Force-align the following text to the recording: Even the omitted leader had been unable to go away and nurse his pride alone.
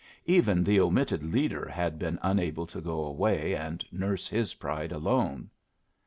Even 0.25 0.63
the 0.63 0.79
omitted 0.79 1.21
leader 1.21 1.69
had 1.69 1.99
been 1.99 2.17
unable 2.23 2.65
to 2.65 2.81
go 2.81 3.03
away 3.05 3.53
and 3.55 3.85
nurse 3.91 4.27
his 4.27 4.55
pride 4.55 4.91
alone. 4.91 5.51